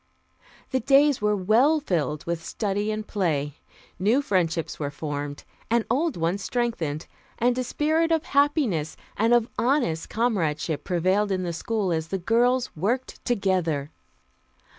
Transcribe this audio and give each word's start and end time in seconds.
The 0.71 0.79
days 0.79 1.21
were 1.21 1.35
well 1.35 1.79
filled 1.79 2.25
with 2.25 2.43
study 2.43 2.89
and 2.91 3.05
play. 3.05 3.57
New 3.99 4.23
friendships 4.23 4.79
were 4.79 4.89
formed 4.89 5.43
and 5.69 5.85
old 5.91 6.17
ones 6.17 6.43
strengthened, 6.43 7.05
and 7.37 7.55
a 7.55 7.63
spirit 7.63 8.11
of 8.11 8.23
happiness 8.23 8.97
and 9.15 9.31
of 9.31 9.47
honest 9.59 10.09
comradeship 10.09 10.83
prevailed 10.83 11.31
in 11.31 11.43
the 11.43 11.53
school 11.53 11.91
as 11.93 12.07
the 12.07 12.17
girls 12.17 12.75
worked 12.75 13.23
together. 13.25 13.91